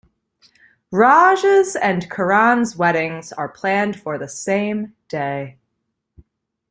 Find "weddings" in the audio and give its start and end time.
2.75-3.31